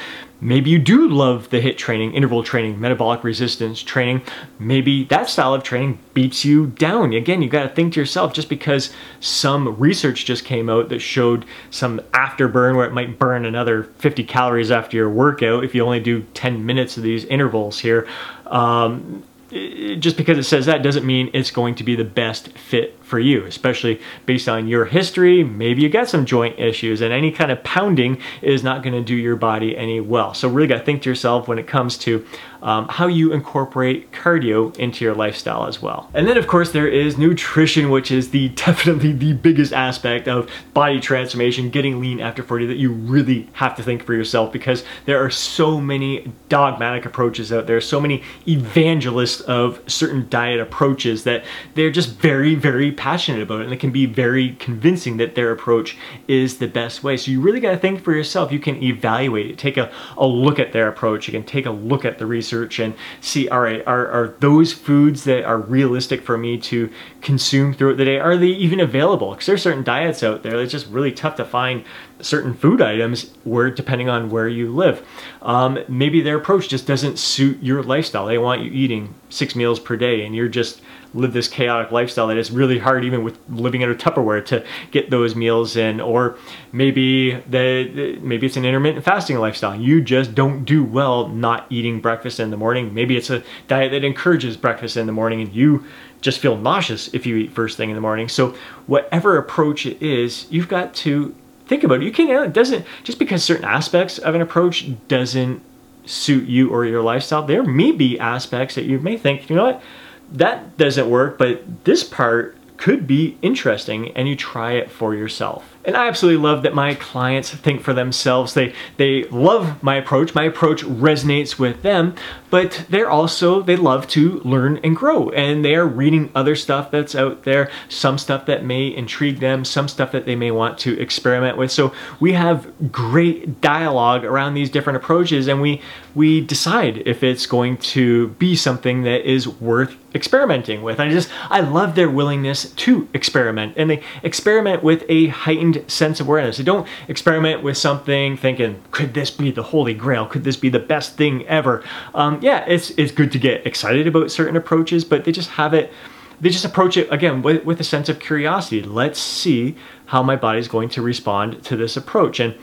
Maybe 0.43 0.71
you 0.71 0.79
do 0.79 1.07
love 1.07 1.51
the 1.51 1.61
HIIT 1.61 1.77
training, 1.77 2.15
interval 2.15 2.43
training, 2.43 2.81
metabolic 2.81 3.23
resistance 3.23 3.83
training. 3.83 4.23
Maybe 4.57 5.03
that 5.05 5.29
style 5.29 5.53
of 5.53 5.61
training 5.61 5.99
beats 6.15 6.43
you 6.43 6.67
down. 6.67 7.13
Again, 7.13 7.43
you 7.43 7.49
got 7.49 7.63
to 7.63 7.69
think 7.69 7.93
to 7.93 7.99
yourself 7.99 8.33
just 8.33 8.49
because 8.49 8.91
some 9.19 9.77
research 9.79 10.25
just 10.25 10.43
came 10.43 10.67
out 10.67 10.89
that 10.89 10.99
showed 10.99 11.45
some 11.69 11.99
afterburn 12.11 12.75
where 12.75 12.87
it 12.87 12.93
might 12.93 13.19
burn 13.19 13.45
another 13.45 13.83
50 13.83 14.23
calories 14.23 14.71
after 14.71 14.97
your 14.97 15.11
workout 15.11 15.63
if 15.63 15.75
you 15.75 15.85
only 15.85 15.99
do 15.99 16.23
10 16.33 16.65
minutes 16.65 16.97
of 16.97 17.03
these 17.03 17.23
intervals 17.25 17.79
here. 17.79 18.07
Um, 18.47 19.23
just 19.51 20.15
because 20.17 20.37
it 20.37 20.43
says 20.43 20.65
that 20.65 20.81
doesn't 20.81 21.05
mean 21.05 21.29
it's 21.33 21.51
going 21.51 21.75
to 21.75 21.83
be 21.83 21.95
the 21.95 22.05
best 22.05 22.57
fit 22.57 22.97
for 23.11 23.19
you, 23.19 23.45
especially 23.45 23.99
based 24.25 24.47
on 24.47 24.69
your 24.69 24.85
history. 24.85 25.43
Maybe 25.43 25.81
you 25.81 25.89
got 25.89 26.07
some 26.07 26.25
joint 26.25 26.57
issues, 26.57 27.01
and 27.01 27.11
any 27.13 27.29
kind 27.29 27.51
of 27.51 27.61
pounding 27.63 28.19
is 28.41 28.63
not 28.63 28.81
going 28.81 28.93
to 28.93 29.03
do 29.03 29.13
your 29.13 29.35
body 29.35 29.77
any 29.77 29.99
well. 29.99 30.33
So, 30.33 30.47
really 30.47 30.67
got 30.67 30.79
to 30.79 30.85
think 30.85 31.03
to 31.03 31.09
yourself 31.09 31.47
when 31.47 31.59
it 31.59 31.67
comes 31.67 31.97
to 31.99 32.25
um, 32.61 32.87
how 32.87 33.07
you 33.07 33.33
incorporate 33.33 34.11
cardio 34.11 34.75
into 34.77 35.03
your 35.03 35.15
lifestyle 35.15 35.65
as 35.65 35.81
well. 35.81 36.09
And 36.13 36.27
then, 36.27 36.37
of 36.37 36.47
course, 36.47 36.71
there 36.71 36.87
is 36.87 37.17
nutrition, 37.17 37.89
which 37.89 38.11
is 38.11 38.29
the 38.29 38.49
definitely 38.71 39.13
the 39.13 39.33
biggest 39.33 39.73
aspect 39.73 40.27
of 40.27 40.49
body 40.73 40.99
transformation, 40.99 41.69
getting 41.69 41.99
lean 41.99 42.19
after 42.19 42.43
40 42.43 42.67
that 42.67 42.77
you 42.77 42.91
really 42.91 43.49
have 43.53 43.75
to 43.75 43.83
think 43.83 44.05
for 44.05 44.13
yourself 44.13 44.53
because 44.53 44.83
there 45.05 45.23
are 45.23 45.29
so 45.29 45.81
many 45.81 46.31
dogmatic 46.49 47.05
approaches 47.05 47.51
out 47.51 47.67
there, 47.67 47.81
so 47.81 47.99
many 47.99 48.23
evangelists 48.47 49.41
of 49.41 49.81
certain 49.87 50.27
diet 50.29 50.59
approaches 50.59 51.23
that 51.23 51.43
they're 51.73 51.91
just 51.91 52.11
very, 52.15 52.55
very 52.55 52.91
passionate 53.01 53.41
about, 53.41 53.61
it 53.61 53.63
and 53.63 53.73
it 53.73 53.79
can 53.79 53.89
be 53.89 54.05
very 54.05 54.55
convincing 54.59 55.17
that 55.17 55.33
their 55.33 55.51
approach 55.51 55.97
is 56.27 56.59
the 56.59 56.67
best 56.67 57.03
way. 57.03 57.17
So 57.17 57.31
you 57.31 57.41
really 57.41 57.59
got 57.59 57.71
to 57.71 57.77
think 57.77 58.03
for 58.03 58.13
yourself. 58.13 58.51
You 58.51 58.59
can 58.59 58.75
evaluate 58.83 59.49
it, 59.49 59.57
take 59.57 59.77
a, 59.77 59.91
a 60.19 60.27
look 60.27 60.59
at 60.59 60.71
their 60.71 60.87
approach. 60.87 61.27
You 61.27 61.31
can 61.31 61.43
take 61.43 61.65
a 61.65 61.71
look 61.71 62.05
at 62.05 62.19
the 62.19 62.27
research 62.27 62.77
and 62.77 62.93
see, 63.19 63.49
all 63.49 63.61
right, 63.61 63.81
are, 63.87 64.07
are 64.07 64.35
those 64.39 64.71
foods 64.71 65.23
that 65.23 65.45
are 65.45 65.57
realistic 65.57 66.21
for 66.21 66.37
me 66.37 66.59
to 66.59 66.91
consume 67.21 67.73
throughout 67.73 67.97
the 67.97 68.05
day, 68.05 68.19
are 68.19 68.37
they 68.37 68.45
even 68.45 68.79
available? 68.79 69.31
Because 69.31 69.47
there's 69.47 69.63
certain 69.63 69.83
diets 69.83 70.21
out 70.21 70.43
there 70.43 70.55
that's 70.59 70.71
just 70.71 70.85
really 70.85 71.11
tough 71.11 71.37
to 71.37 71.45
find 71.45 71.83
certain 72.19 72.53
food 72.53 72.83
items 72.83 73.31
where 73.45 73.71
depending 73.71 74.09
on 74.09 74.29
where 74.29 74.47
you 74.47 74.71
live. 74.71 75.03
Um, 75.41 75.79
maybe 75.87 76.21
their 76.21 76.37
approach 76.37 76.69
just 76.69 76.85
doesn't 76.85 77.17
suit 77.17 77.57
your 77.63 77.81
lifestyle. 77.81 78.27
They 78.27 78.37
want 78.37 78.61
you 78.61 78.69
eating 78.69 79.15
six 79.29 79.55
meals 79.55 79.79
per 79.79 79.97
day 79.97 80.23
and 80.23 80.35
you're 80.35 80.47
just 80.47 80.83
live 81.13 81.33
this 81.33 81.47
chaotic 81.47 81.91
lifestyle 81.91 82.27
that 82.27 82.37
is 82.37 82.51
really 82.51 82.79
hard 82.79 83.03
even 83.03 83.23
with 83.23 83.37
living 83.49 83.81
in 83.81 83.91
a 83.91 83.95
Tupperware 83.95 84.45
to 84.45 84.65
get 84.91 85.09
those 85.09 85.35
meals 85.35 85.75
in 85.75 85.99
or 85.99 86.37
maybe 86.71 87.35
the 87.47 88.17
maybe 88.21 88.47
it's 88.47 88.57
an 88.57 88.65
intermittent 88.65 89.03
fasting 89.03 89.37
lifestyle. 89.37 89.79
You 89.79 90.01
just 90.01 90.33
don't 90.33 90.63
do 90.63 90.83
well 90.83 91.27
not 91.27 91.65
eating 91.69 91.99
breakfast 91.99 92.39
in 92.39 92.49
the 92.49 92.57
morning. 92.57 92.93
Maybe 92.93 93.17
it's 93.17 93.29
a 93.29 93.43
diet 93.67 93.91
that 93.91 94.03
encourages 94.03 94.55
breakfast 94.55 94.97
in 94.97 95.05
the 95.05 95.11
morning 95.11 95.41
and 95.41 95.53
you 95.53 95.85
just 96.21 96.39
feel 96.39 96.55
nauseous 96.55 97.13
if 97.13 97.25
you 97.25 97.35
eat 97.35 97.51
first 97.51 97.77
thing 97.77 97.89
in 97.89 97.95
the 97.95 98.01
morning. 98.01 98.29
So 98.29 98.55
whatever 98.87 99.37
approach 99.37 99.85
it 99.85 100.01
is 100.01 100.47
you've 100.49 100.69
got 100.69 100.93
to 100.95 101.35
think 101.65 101.83
about 101.83 102.01
it. 102.01 102.03
You 102.03 102.11
can't 102.11 102.29
it 102.29 102.53
doesn't 102.53 102.85
just 103.03 103.19
because 103.19 103.43
certain 103.43 103.65
aspects 103.65 104.17
of 104.17 104.35
an 104.35 104.41
approach 104.41 104.91
doesn't 105.07 105.61
suit 106.05 106.47
you 106.47 106.69
or 106.69 106.83
your 106.83 107.01
lifestyle 107.01 107.45
there 107.45 107.63
may 107.63 107.91
be 107.91 108.19
aspects 108.19 108.73
that 108.73 108.85
you 108.85 108.97
may 108.99 109.15
think 109.15 109.47
you 109.49 109.55
know 109.55 109.65
what 109.65 109.83
that 110.31 110.77
doesn't 110.77 111.09
work, 111.09 111.37
but 111.37 111.83
this 111.83 112.03
part 112.03 112.55
could 112.77 113.05
be 113.05 113.37
interesting 113.41 114.09
and 114.15 114.27
you 114.27 114.35
try 114.35 114.73
it 114.73 114.89
for 114.89 115.13
yourself. 115.13 115.77
And 115.83 115.97
I 115.97 116.07
absolutely 116.07 116.41
love 116.41 116.63
that 116.63 116.75
my 116.75 116.93
clients 116.95 117.49
think 117.49 117.81
for 117.81 117.93
themselves. 117.93 118.53
They 118.53 118.73
they 118.97 119.23
love 119.25 119.81
my 119.81 119.95
approach. 119.95 120.35
My 120.35 120.43
approach 120.43 120.83
resonates 120.83 121.57
with 121.57 121.81
them, 121.81 122.15
but 122.49 122.85
they're 122.89 123.09
also 123.09 123.61
they 123.61 123.75
love 123.75 124.07
to 124.09 124.39
learn 124.41 124.79
and 124.83 124.95
grow. 124.95 125.29
And 125.29 125.65
they 125.65 125.75
are 125.75 125.87
reading 125.87 126.31
other 126.35 126.55
stuff 126.55 126.91
that's 126.91 127.15
out 127.15 127.43
there, 127.43 127.71
some 127.89 128.17
stuff 128.17 128.45
that 128.45 128.63
may 128.63 128.87
intrigue 128.87 129.39
them, 129.39 129.65
some 129.65 129.87
stuff 129.87 130.11
that 130.11 130.25
they 130.25 130.35
may 130.35 130.51
want 130.51 130.77
to 130.79 130.99
experiment 130.99 131.57
with. 131.57 131.71
So 131.71 131.93
we 132.19 132.33
have 132.33 132.91
great 132.91 133.59
dialogue 133.61 134.23
around 134.23 134.53
these 134.53 134.69
different 134.69 134.97
approaches 134.97 135.47
and 135.47 135.61
we 135.61 135.81
we 136.13 136.41
decide 136.41 137.03
if 137.07 137.23
it's 137.23 137.45
going 137.45 137.77
to 137.77 138.29
be 138.29 138.55
something 138.55 139.03
that 139.03 139.27
is 139.29 139.47
worth 139.47 139.95
experimenting 140.13 140.81
with. 140.83 140.99
I 140.99 141.09
just 141.09 141.29
I 141.49 141.61
love 141.61 141.95
their 141.95 142.09
willingness 142.09 142.71
to 142.71 143.07
experiment 143.13 143.73
and 143.77 143.89
they 143.89 144.03
experiment 144.23 144.83
with 144.83 145.03
a 145.09 145.27
heightened 145.27 145.70
heightened 145.71 145.91
sense 145.91 146.19
of 146.19 146.27
awareness. 146.27 146.57
They 146.57 146.63
don't 146.63 146.87
experiment 147.07 147.63
with 147.63 147.77
something 147.77 148.37
thinking, 148.37 148.81
could 148.91 149.13
this 149.13 149.31
be 149.31 149.51
the 149.51 149.63
holy 149.63 149.93
grail? 149.93 150.25
Could 150.25 150.43
this 150.43 150.57
be 150.57 150.69
the 150.69 150.79
best 150.79 151.17
thing 151.17 151.45
ever? 151.47 151.83
Um, 152.13 152.39
yeah, 152.41 152.65
it's, 152.67 152.91
it's 152.91 153.11
good 153.11 153.31
to 153.31 153.39
get 153.39 153.65
excited 153.65 154.07
about 154.07 154.31
certain 154.31 154.55
approaches, 154.55 155.05
but 155.05 155.25
they 155.25 155.31
just 155.31 155.51
have 155.51 155.73
it, 155.73 155.91
they 156.39 156.49
just 156.49 156.65
approach 156.65 156.97
it 156.97 157.11
again 157.11 157.41
with, 157.41 157.63
with 157.65 157.79
a 157.79 157.83
sense 157.83 158.09
of 158.09 158.19
curiosity. 158.19 158.81
Let's 158.81 159.19
see 159.19 159.75
how 160.07 160.23
my 160.23 160.35
body's 160.35 160.67
going 160.67 160.89
to 160.89 161.01
respond 161.01 161.63
to 161.63 161.75
this 161.75 161.97
approach. 161.97 162.39
And 162.39 162.55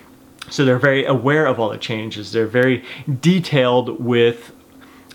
so 0.51 0.65
they're 0.65 0.79
very 0.79 1.05
aware 1.05 1.47
of 1.47 1.61
all 1.61 1.69
the 1.69 1.79
changes. 1.79 2.33
They're 2.33 2.47
very 2.47 2.85
detailed 3.21 4.03
with 4.03 4.53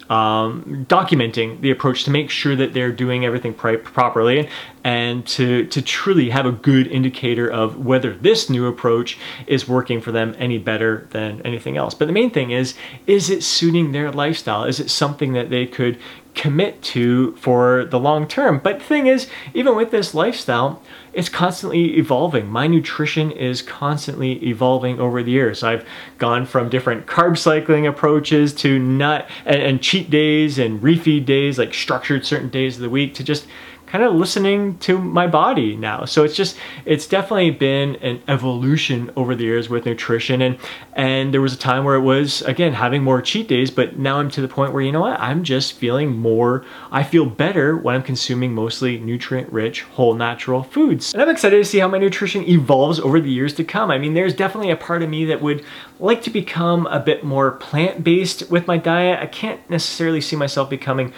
um, 0.10 0.86
documenting 0.90 1.62
the 1.62 1.72
approach 1.72 2.04
to 2.04 2.12
make 2.12 2.30
sure 2.30 2.56
that 2.56 2.74
they're 2.74 2.92
doing 2.92 3.26
everything 3.26 3.54
properly 3.54 4.50
and 4.84 5.26
to, 5.26 5.66
to 5.68 5.82
truly 5.82 6.30
have 6.30 6.46
a 6.46 6.52
good 6.52 6.88
indicator 6.88 7.50
of 7.50 7.86
whether 7.86 8.14
this 8.14 8.50
new 8.50 8.68
approach 8.68 9.18
is 9.48 9.68
working 9.68 10.02
for 10.02 10.12
them 10.12 10.36
any 10.38 10.58
better 10.58 11.08
than 11.12 11.42
anything 11.44 11.78
else. 11.78 11.94
But 11.94 12.06
the 12.06 12.12
main 12.14 12.32
thing 12.32 12.52
is, 12.52 12.76
is 13.08 13.30
it 13.30 13.44
suiting 13.44 13.92
their 13.92 14.12
lifestyle? 14.12 14.66
Is 14.66 14.80
it 14.80 14.90
something 14.90 15.34
that 15.34 15.50
they 15.50 15.66
could 15.66 15.98
commit 16.34 16.82
to 16.82 17.36
for 17.36 17.86
the 17.86 18.00
long 18.00 18.28
term? 18.28 18.60
But 18.64 18.80
the 18.80 18.86
thing 18.86 19.08
is, 19.08 19.30
even 19.54 19.76
with 19.76 19.92
this 19.92 20.14
lifestyle, 20.14 20.82
it's 21.14 21.30
constantly 21.30 21.98
evolving. 21.98 22.48
My 22.48 22.68
nutrition 22.68 23.32
is 23.32 23.62
constantly 23.62 24.44
evolving 24.46 25.00
over 25.00 25.22
the 25.22 25.32
years. 25.32 25.64
I've 25.64 25.86
gone 26.18 26.46
from 26.46 26.70
different 26.70 27.06
carb 27.06 27.38
cycling 27.38 27.86
approaches 27.86 28.54
to 28.56 28.80
nut 28.80 29.30
and, 29.46 29.62
and 29.62 29.82
cheat 29.82 30.10
days 30.10 30.58
and 30.58 30.82
refeed 30.82 31.26
days, 31.26 31.60
like 31.60 31.74
structured 31.74 32.26
certain 32.26 32.50
days 32.50 32.76
of 32.78 32.82
the 32.82 32.90
week, 32.90 33.14
to 33.16 33.24
just 33.24 33.46
kind 33.94 34.04
of 34.04 34.16
listening 34.16 34.76
to 34.80 34.98
my 34.98 35.28
body 35.28 35.76
now. 35.76 36.04
So 36.04 36.24
it's 36.24 36.36
just 36.36 36.58
it's 36.84 37.06
definitely 37.06 37.52
been 37.52 37.96
an 37.98 38.24
evolution 38.28 39.12
over 39.16 39.36
the 39.36 39.44
years 39.44 39.70
with 39.70 39.86
nutrition 39.86 40.42
and 40.42 40.58
and 40.94 41.32
there 41.32 41.42
was 41.42 41.54
a 41.54 41.58
time 41.58 41.84
where 41.84 41.94
it 41.94 42.02
was 42.02 42.42
again 42.42 42.74
having 42.74 43.04
more 43.04 43.22
cheat 43.22 43.48
days, 43.48 43.70
but 43.70 44.00
now 44.00 44.18
I'm 44.18 44.32
to 44.32 44.42
the 44.42 44.48
point 44.48 44.74
where 44.74 44.82
you 44.82 44.92
know 44.92 45.02
what? 45.02 45.20
I'm 45.20 45.44
just 45.44 45.74
feeling 45.74 46.18
more 46.18 46.66
I 46.92 47.04
feel 47.04 47.28
better 47.28 47.78
when 47.78 47.94
I'm 47.94 48.02
consuming 48.02 48.56
mostly 48.56 48.98
nutrient 48.98 49.54
rich 49.54 49.84
whole 49.84 50.16
natural 50.16 50.64
foods. 50.64 51.14
And 51.14 51.22
I'm 51.22 51.30
excited 51.30 51.58
to 51.58 51.64
see 51.64 51.78
how 51.78 51.88
my 51.88 52.00
nutrition 52.00 52.50
evolves 52.50 53.00
over 53.00 53.20
the 53.20 53.30
years 53.30 53.54
to 53.56 53.64
come. 53.64 53.92
I 53.92 54.00
mean, 54.00 54.16
there's 54.16 54.34
definitely 54.34 54.72
a 54.72 54.76
part 54.76 55.04
of 55.04 55.10
me 55.10 55.26
that 55.26 55.40
would 55.40 55.64
like 56.00 56.24
to 56.24 56.32
become 56.32 56.88
a 56.88 57.00
bit 57.00 57.24
more 57.24 57.52
plant-based 57.52 58.50
with 58.50 58.66
my 58.66 58.78
diet. 58.78 59.20
I 59.20 59.28
can't 59.28 59.70
necessarily 59.70 60.20
see 60.20 60.36
myself 60.36 60.68
becoming 60.68 61.14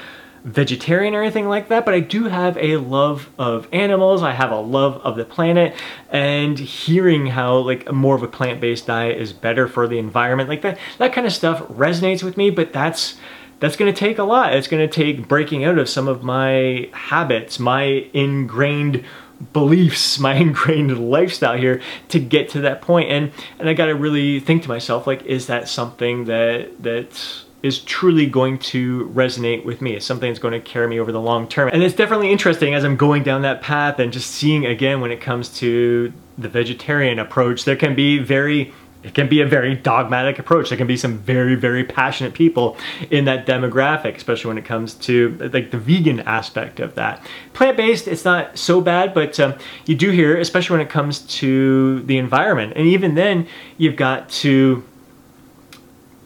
vegetarian 0.45 1.15
or 1.15 1.23
anything 1.23 1.47
like 1.49 1.69
that, 1.69 1.85
but 1.85 1.95
I 1.95 1.99
do 1.99 2.25
have 2.25 2.55
a 2.57 2.77
love 2.77 3.31
of 3.39 3.67
animals. 3.73 4.21
I 4.21 4.31
have 4.31 4.51
a 4.51 4.59
love 4.59 4.97
of 4.97 5.17
the 5.17 5.25
planet 5.25 5.75
and 6.11 6.57
hearing 6.59 7.25
how 7.25 7.57
like 7.57 7.91
more 7.91 8.15
of 8.15 8.21
a 8.21 8.27
plant-based 8.27 8.85
diet 8.85 9.19
is 9.19 9.33
better 9.33 9.67
for 9.67 9.87
the 9.87 9.97
environment, 9.97 10.47
like 10.47 10.61
that, 10.61 10.77
that 10.99 11.13
kind 11.13 11.25
of 11.25 11.33
stuff 11.33 11.61
resonates 11.63 12.21
with 12.21 12.37
me, 12.37 12.51
but 12.51 12.71
that's, 12.71 13.17
that's 13.59 13.75
going 13.75 13.91
to 13.91 13.99
take 13.99 14.19
a 14.19 14.23
lot. 14.23 14.53
It's 14.53 14.67
going 14.67 14.87
to 14.87 14.93
take 14.93 15.27
breaking 15.27 15.65
out 15.65 15.79
of 15.79 15.89
some 15.89 16.07
of 16.07 16.23
my 16.23 16.89
habits, 16.93 17.57
my 17.57 18.07
ingrained 18.13 19.03
beliefs, 19.51 20.19
my 20.19 20.35
ingrained 20.35 21.09
lifestyle 21.09 21.57
here 21.57 21.81
to 22.09 22.19
get 22.19 22.49
to 22.49 22.61
that 22.61 22.81
point. 22.81 23.09
And 23.09 23.31
and 23.57 23.67
I 23.67 23.73
got 23.73 23.87
to 23.87 23.95
really 23.95 24.39
think 24.39 24.61
to 24.63 24.69
myself 24.69 25.07
like 25.07 25.23
is 25.23 25.47
that 25.47 25.67
something 25.67 26.25
that 26.25 26.83
that 26.83 27.44
is 27.65 27.79
truly 27.79 28.27
going 28.27 28.59
to 28.59 29.09
resonate 29.15 29.65
with 29.65 29.81
me. 29.81 29.93
It's 29.93 30.05
something 30.05 30.29
that's 30.29 30.39
going 30.39 30.53
to 30.53 30.59
carry 30.59 30.87
me 30.87 30.99
over 30.99 31.11
the 31.11 31.19
long 31.19 31.47
term. 31.47 31.69
And 31.73 31.81
it's 31.81 31.95
definitely 31.95 32.31
interesting 32.31 32.75
as 32.75 32.85
I'm 32.85 32.95
going 32.95 33.23
down 33.23 33.41
that 33.41 33.63
path 33.63 33.97
and 33.97 34.13
just 34.13 34.29
seeing 34.29 34.67
again 34.67 35.01
when 35.01 35.09
it 35.09 35.19
comes 35.19 35.49
to 35.57 36.13
the 36.37 36.47
vegetarian 36.47 37.17
approach, 37.17 37.65
there 37.65 37.75
can 37.75 37.95
be 37.95 38.19
very 38.19 38.71
it 39.01 39.13
can 39.13 39.29
be 39.29 39.41
a 39.41 39.45
very 39.45 39.75
dogmatic 39.75 40.39
approach. 40.39 40.69
There 40.69 40.79
can 40.79 40.87
be 40.87 40.97
some 40.97 41.19
very, 41.19 41.53
very 41.53 41.83
passionate 41.83 42.33
people 42.33 42.75
in 43.11 43.25
that 43.25 43.45
demographic, 43.45 44.15
especially 44.15 44.47
when 44.47 44.57
it 44.57 44.65
comes 44.65 44.95
to 44.95 45.37
like 45.53 45.69
the 45.69 45.77
vegan 45.77 46.21
aspect 46.21 46.79
of 46.79 46.95
that. 46.95 47.23
Plant-based, 47.53 48.07
it's 48.07 48.25
not 48.25 48.57
so 48.57 48.81
bad, 48.81 49.13
but 49.13 49.39
um, 49.39 49.53
you 49.85 49.93
do 49.93 50.09
hear, 50.09 50.39
especially 50.39 50.77
when 50.77 50.85
it 50.85 50.89
comes 50.89 51.19
to 51.37 52.01
the 52.01 52.17
environment. 52.17 52.73
And 52.75 52.87
even 52.87 53.13
then, 53.13 53.47
you've 53.77 53.95
got 53.95 54.27
to 54.41 54.83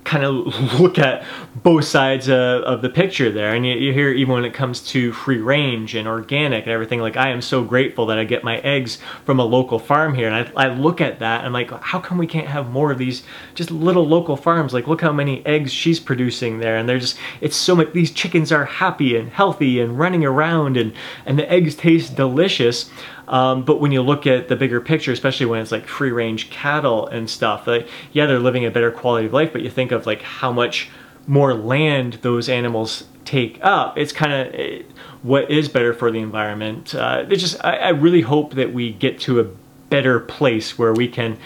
kind 0.10 0.25
of 0.25 0.74
look 0.80 0.98
at 0.98 1.24
both 1.56 1.86
sides 1.86 2.28
of, 2.30 2.80
the 2.82 2.89
picture 2.89 3.30
there. 3.30 3.54
And 3.54 3.66
you, 3.66 3.74
you, 3.74 3.94
hear 3.94 4.10
even 4.10 4.34
when 4.34 4.46
it 4.46 4.54
comes 4.54 4.80
to 4.92 5.12
free 5.12 5.39
range 5.39 5.96
and 5.96 6.08
organic 6.08 6.63
and 6.63 6.72
everything, 6.72 7.01
like 7.01 7.18
I 7.18 7.30
am 7.30 7.42
so 7.42 7.63
grateful 7.63 8.06
that 8.06 8.18
I 8.18 8.24
get 8.24 8.44
my 8.44 8.58
eggs 8.60 9.00
from 9.25 9.39
a 9.39 9.44
local 9.44 9.80
farm 9.80 10.16
here. 10.16 10.30
And 10.30 10.50
I, 10.56 10.66
I 10.66 10.74
look 10.74 11.01
at 11.01 11.20
that 11.20 11.39
and 11.39 11.48
I'm 11.48 11.54
like, 11.54 11.72
how 11.84 12.00
come 12.00 12.18
we 12.18 12.25
can't 12.25 12.48
have 12.48 12.70
more 12.70 12.92
of 12.92 12.98
these 12.98 13.24
just 13.54 13.70
little 13.70 14.08
local 14.08 14.38
farms? 14.38 14.74
Like 14.74 14.88
look 14.88 15.01
how 15.01 15.12
many 15.12 15.46
eggs 15.46 15.74
she's 15.74 16.00
producing 16.00 16.60
there. 16.60 16.78
And 16.78 16.88
they're 16.88 17.00
just, 17.00 17.18
it's 17.42 17.58
so 17.58 17.75
much, 17.75 17.92
these 17.92 18.12
chickens 18.12 18.51
are 18.51 18.66
happy 18.66 19.18
and 19.18 19.30
healthy 19.30 19.82
and 19.82 20.00
running 20.00 20.24
around 20.24 20.78
and, 20.78 20.94
and 21.25 21.38
the 21.38 21.51
eggs 21.51 21.75
taste 21.75 22.16
delicious. 22.16 22.89
Um, 23.29 23.63
but 23.63 23.79
when 23.79 23.91
you 23.91 24.01
look 24.01 24.25
at 24.25 24.48
the 24.48 24.55
bigger 24.55 24.81
picture, 24.81 25.12
especially 25.12 25.45
when 25.45 25.62
it's 25.62 25.71
like 25.71 25.88
free 25.88 26.12
range 26.12 26.50
cattle 26.50 27.07
and 27.07 27.29
stuff, 27.29 27.67
like, 27.67 27.88
yeah, 28.12 28.25
they're 28.25 28.39
living 28.39 28.65
a 28.65 28.71
better 28.71 28.91
quality 28.91 29.27
of 29.27 29.33
life, 29.33 29.53
but 29.53 29.62
you 29.62 29.69
think 29.69 29.91
of 29.91 30.05
like 30.05 30.24
how 30.24 30.51
much 30.51 30.89
more 31.27 31.53
land 31.53 32.13
those 32.24 32.50
animals 32.50 33.03
take 33.25 33.59
up. 33.62 33.98
It's 33.98 34.12
kind 34.12 34.33
of 34.33 34.53
it, 34.55 34.86
what 35.21 35.51
is 35.51 35.69
better 35.69 35.93
for 35.93 36.12
the 36.12 36.19
environment. 36.19 36.95
Uh, 36.95 37.24
just, 37.25 37.63
I, 37.63 37.75
I 37.77 37.89
really 37.89 38.21
hope 38.21 38.55
that 38.55 38.74
we 38.74 38.91
get 38.91 39.19
to 39.21 39.39
a 39.39 39.48
better 39.89 40.19
place 40.19 40.79
where 40.79 40.93
we 40.93 41.07
can 41.07 41.38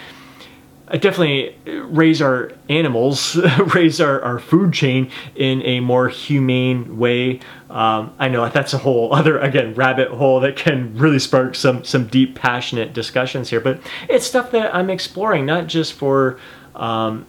definitely 0.92 1.56
raise 1.66 2.20
our 2.20 2.52
animals, 2.68 3.36
raise 3.74 4.00
our, 4.00 4.20
our 4.22 4.38
food 4.38 4.72
chain 4.72 5.10
in 5.34 5.62
a 5.62 5.80
more 5.80 6.08
humane 6.08 6.98
way. 6.98 7.40
Um, 7.70 8.14
I 8.18 8.28
know 8.28 8.48
that's 8.48 8.74
a 8.74 8.78
whole 8.78 9.14
other, 9.14 9.38
again, 9.38 9.74
rabbit 9.74 10.08
hole 10.08 10.40
that 10.40 10.56
can 10.56 10.96
really 10.96 11.18
spark 11.18 11.54
some, 11.54 11.84
some 11.84 12.06
deep, 12.06 12.34
passionate 12.34 12.92
discussions 12.92 13.50
here, 13.50 13.60
but 13.60 13.80
it's 14.08 14.26
stuff 14.26 14.50
that 14.52 14.74
I'm 14.74 14.90
exploring, 14.90 15.46
not 15.46 15.66
just 15.66 15.94
for 15.94 16.38
um, 16.74 17.26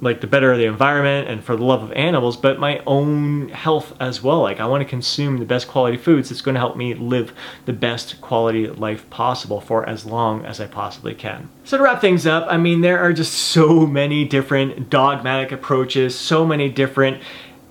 like 0.00 0.20
the 0.20 0.26
better 0.26 0.56
the 0.56 0.64
environment 0.64 1.28
and 1.28 1.44
for 1.44 1.56
the 1.56 1.64
love 1.64 1.82
of 1.82 1.92
animals, 1.92 2.36
but 2.36 2.58
my 2.58 2.82
own 2.86 3.48
health 3.50 3.94
as 4.00 4.22
well. 4.22 4.40
Like 4.40 4.60
I 4.60 4.66
want 4.66 4.82
to 4.82 4.88
consume 4.88 5.38
the 5.38 5.44
best 5.44 5.68
quality 5.68 5.96
foods 5.96 6.28
that's 6.28 6.40
going 6.40 6.54
to 6.54 6.60
help 6.60 6.76
me 6.76 6.94
live 6.94 7.32
the 7.66 7.72
best 7.72 8.20
quality 8.20 8.66
life 8.68 9.08
possible 9.10 9.60
for 9.60 9.88
as 9.88 10.06
long 10.06 10.44
as 10.44 10.60
I 10.60 10.66
possibly 10.66 11.14
can. 11.14 11.50
So 11.64 11.76
to 11.76 11.82
wrap 11.82 12.00
things 12.00 12.26
up, 12.26 12.46
I 12.48 12.56
mean 12.56 12.80
there 12.80 12.98
are 12.98 13.12
just 13.12 13.34
so 13.34 13.86
many 13.86 14.24
different 14.24 14.90
dogmatic 14.90 15.52
approaches, 15.52 16.18
so 16.18 16.46
many 16.46 16.68
different 16.68 17.22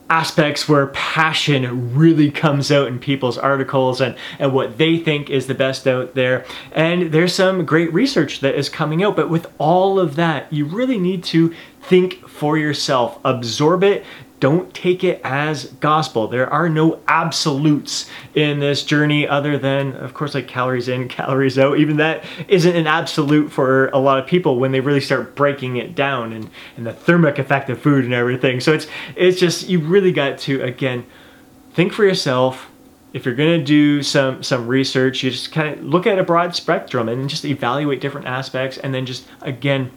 aspects 0.10 0.68
where 0.68 0.88
passion 0.88 1.96
really 1.96 2.32
comes 2.32 2.72
out 2.72 2.88
in 2.88 3.00
people's 3.00 3.38
articles 3.38 4.02
and, 4.02 4.16
and 4.40 4.54
what 4.54 4.78
they 4.78 4.98
think 4.98 5.30
is 5.30 5.48
the 5.48 5.54
best 5.54 5.88
out 5.88 6.16
there. 6.16 6.46
And 6.72 7.12
there's 7.12 7.34
some 7.34 7.66
great 7.66 7.94
research 7.94 8.40
that 8.40 8.56
is 8.56 8.70
coming 8.70 9.04
out, 9.04 9.16
but 9.16 9.30
with 9.30 9.46
all 9.58 10.00
of 10.00 10.16
that, 10.16 10.52
you 10.52 10.66
really 10.66 10.98
need 10.98 11.24
to 11.26 11.54
think 11.82 12.28
for 12.28 12.58
yourself, 12.58 13.20
absorb 13.24 13.84
it, 13.84 14.04
don't 14.40 14.74
take 14.74 15.04
it 15.04 15.20
as 15.24 15.66
gospel. 15.66 16.28
There 16.28 16.52
are 16.52 16.70
no 16.70 17.00
absolutes 17.08 18.10
in 18.34 18.60
this 18.60 18.84
journey 18.84 19.28
other 19.28 19.58
than, 19.58 19.96
of 19.96 20.14
course, 20.14 20.34
like 20.34 20.48
calories 20.48 20.88
in, 20.88 21.08
calories 21.10 21.60
out. 21.60 21.78
Even 21.78 21.98
that 21.98 22.24
isn't 22.48 22.76
an 22.76 22.88
absolute 22.88 23.52
for 23.52 23.88
a 23.90 24.00
lot 24.00 24.20
of 24.20 24.28
people 24.28 24.58
when 24.58 24.72
they 24.72 24.80
really 24.80 25.02
start 25.02 25.36
breaking 25.36 25.78
it 25.78 25.94
down 25.94 26.32
and, 26.32 26.50
and 26.78 26.86
the 26.86 26.94
thermic 26.94 27.38
effect 27.38 27.70
of 27.70 27.82
food 27.82 28.06
and 28.06 28.14
everything. 28.14 28.60
So 28.60 28.74
it's 28.74 28.88
it's 29.16 29.40
just 29.40 29.68
you 29.68 29.80
really 29.80 30.12
got 30.12 30.38
to 30.40 30.62
again 30.62 31.06
think 31.74 31.94
for 31.94 32.04
yourself. 32.06 32.70
If 33.12 33.26
you're 33.26 33.36
gonna 33.36 33.64
do 33.64 34.04
some 34.04 34.44
some 34.44 34.68
research, 34.68 35.24
you 35.24 35.32
just 35.32 35.52
kind 35.52 35.78
of 35.78 35.84
look 35.84 36.06
at 36.08 36.20
a 36.20 36.24
broad 36.24 36.56
spectrum 36.56 37.10
and 37.10 37.30
just 37.30 37.44
evaluate 37.44 38.02
different 38.02 38.28
aspects, 38.28 38.78
and 38.78 38.94
then 38.94 39.06
just 39.06 39.26
again 39.42 39.92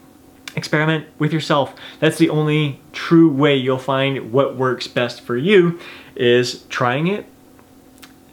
experiment 0.56 1.06
with 1.18 1.32
yourself. 1.32 1.74
That's 2.00 2.18
the 2.18 2.30
only 2.30 2.80
true 2.92 3.30
way 3.30 3.56
you'll 3.56 3.78
find 3.78 4.32
what 4.32 4.56
works 4.56 4.86
best 4.86 5.20
for 5.20 5.36
you 5.36 5.78
is 6.14 6.62
trying 6.64 7.06
it, 7.06 7.26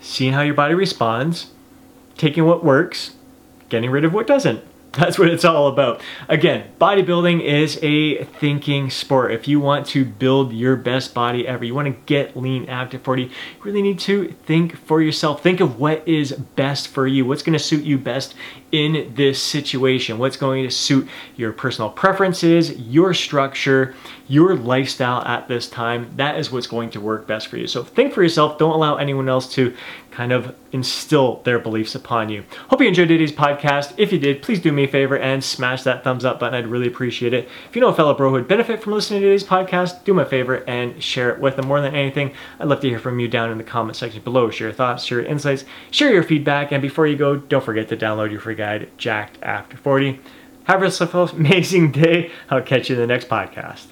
seeing 0.01 0.33
how 0.33 0.41
your 0.41 0.53
body 0.53 0.73
responds, 0.73 1.51
taking 2.17 2.45
what 2.45 2.63
works, 2.63 3.15
getting 3.69 3.89
rid 3.89 4.03
of 4.03 4.13
what 4.13 4.27
doesn't. 4.27 4.63
That's 4.93 5.19
what 5.19 5.27
it's 5.27 5.45
all 5.45 5.67
about. 5.67 6.01
Again, 6.27 6.71
bodybuilding 6.81 7.43
is 7.43 7.77
a 7.83 8.23
thinking 8.23 8.89
sport. 8.89 9.31
If 9.31 9.47
you 9.47 9.59
want 9.59 9.85
to 9.87 10.03
build 10.03 10.51
your 10.51 10.75
best 10.75 11.13
body 11.13 11.47
ever, 11.47 11.63
you 11.63 11.75
want 11.75 11.87
to 11.87 12.01
get 12.07 12.35
lean 12.35 12.67
after 12.67 12.97
40, 12.97 13.23
you 13.23 13.29
really 13.61 13.83
need 13.83 13.99
to 13.99 14.29
think 14.45 14.75
for 14.77 14.99
yourself. 14.99 15.43
Think 15.43 15.59
of 15.59 15.79
what 15.79 16.07
is 16.07 16.31
best 16.31 16.87
for 16.87 17.05
you. 17.05 17.23
What's 17.23 17.43
going 17.43 17.57
to 17.57 17.63
suit 17.63 17.83
you 17.83 17.99
best 17.99 18.33
in 18.71 19.13
this 19.15 19.41
situation? 19.41 20.17
What's 20.17 20.37
going 20.37 20.63
to 20.63 20.71
suit 20.71 21.07
your 21.35 21.51
personal 21.51 21.89
preferences, 21.89 22.77
your 22.77 23.13
structure, 23.13 23.95
your 24.27 24.55
lifestyle 24.55 25.21
at 25.25 25.47
this 25.47 25.69
time? 25.69 26.11
That 26.15 26.37
is 26.37 26.51
what's 26.51 26.67
going 26.67 26.91
to 26.91 27.01
work 27.01 27.27
best 27.27 27.47
for 27.47 27.57
you. 27.57 27.67
So 27.67 27.83
think 27.83 28.13
for 28.13 28.23
yourself. 28.23 28.57
Don't 28.57 28.73
allow 28.73 28.95
anyone 28.95 29.29
else 29.29 29.51
to 29.53 29.73
kind 30.11 30.31
of 30.33 30.53
instill 30.71 31.41
their 31.45 31.59
beliefs 31.59 31.95
upon 31.95 32.27
you. 32.29 32.43
Hope 32.69 32.81
you 32.81 32.87
enjoyed 32.87 33.07
today's 33.07 33.31
podcast. 33.31 33.93
If 33.95 34.11
you 34.11 34.19
did, 34.19 34.41
please 34.41 34.59
do 34.59 34.71
me 34.71 34.83
a 34.83 34.87
favor 34.87 35.17
and 35.17 35.41
smash 35.41 35.83
that 35.83 36.03
thumbs 36.03 36.25
up 36.25 36.39
button. 36.39 36.55
I'd 36.55 36.67
really 36.67 36.87
appreciate 36.87 37.33
it. 37.33 37.47
If 37.69 37.75
you 37.75 37.81
know 37.81 37.87
a 37.87 37.93
fellow 37.93 38.13
bro 38.13 38.27
who 38.27 38.33
would 38.33 38.47
benefit 38.47 38.83
from 38.83 38.93
listening 38.93 39.21
to 39.21 39.27
today's 39.27 39.45
podcast, 39.45 40.03
do 40.03 40.13
me 40.13 40.23
a 40.23 40.25
favor 40.25 40.63
and 40.67 41.01
share 41.01 41.29
it 41.29 41.39
with 41.39 41.55
them. 41.55 41.67
More 41.67 41.79
than 41.79 41.95
anything, 41.95 42.33
I'd 42.59 42.67
love 42.67 42.81
to 42.81 42.89
hear 42.89 42.99
from 42.99 43.19
you 43.19 43.27
down 43.27 43.49
in 43.51 43.57
the 43.57 43.63
comment 43.63 43.95
section 43.95 44.21
below. 44.21 44.49
Share 44.49 44.67
your 44.67 44.75
thoughts, 44.75 45.05
share 45.05 45.21
your 45.21 45.27
insights, 45.29 45.63
share 45.89 46.11
your 46.11 46.23
feedback, 46.23 46.71
and 46.71 46.81
before 46.81 47.07
you 47.07 47.15
go, 47.15 47.37
don't 47.37 47.63
forget 47.63 47.87
to 47.89 47.97
download 47.97 48.31
your 48.31 48.41
free 48.41 48.55
guide, 48.59 48.91
Jacked 48.97 49.39
After 49.41 49.77
40. 49.77 50.19
Have 50.65 50.81
yourself 50.81 51.13
an 51.33 51.45
amazing 51.45 51.91
day. 51.91 52.29
I'll 52.49 52.61
catch 52.61 52.89
you 52.89 52.95
in 52.95 53.01
the 53.01 53.07
next 53.07 53.29
podcast. 53.29 53.87